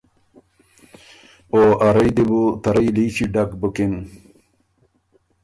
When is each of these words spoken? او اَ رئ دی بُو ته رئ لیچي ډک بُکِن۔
او 1.53 1.61
اَ 1.85 1.89
رئ 1.95 2.09
دی 2.15 2.23
بُو 2.29 2.41
ته 2.61 2.69
رئ 2.75 2.87
لیچي 2.95 3.25
ډک 3.33 3.51
بُکِن۔ 3.61 3.93